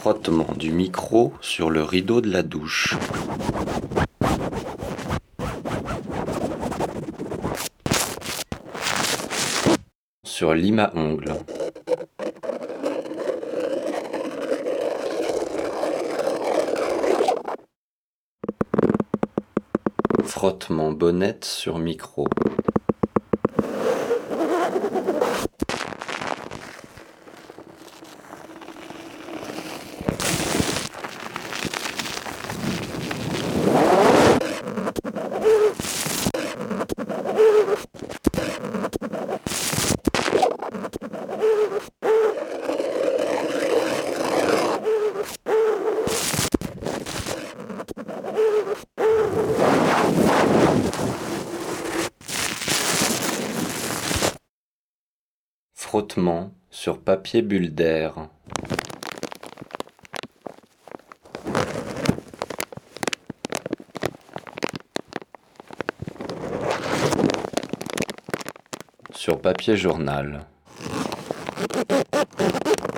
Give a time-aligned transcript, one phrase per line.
[0.00, 2.96] Frottement du micro sur le rideau de la douche.
[10.22, 11.34] Sur lime à ongles.
[20.22, 22.28] Frottement bonnette sur micro.
[55.90, 58.28] Frottement sur papier bulle d'air.
[69.14, 70.44] Sur papier journal.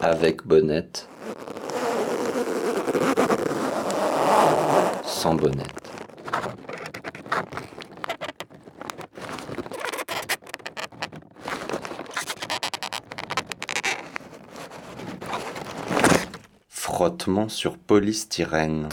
[0.03, 1.09] Avec bonnette.
[5.05, 5.90] Sans bonnette.
[17.01, 18.87] Frottement sur polystyrène.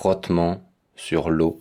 [0.00, 0.62] Frottement
[0.94, 1.60] sur l'eau.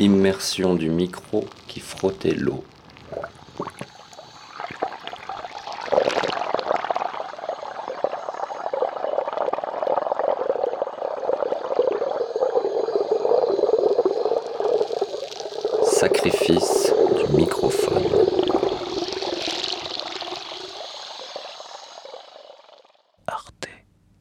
[0.00, 2.62] Immersion du micro qui frottait l'eau.
[15.84, 18.53] Sacrifice du microphone.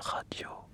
[0.06, 0.66] Radio.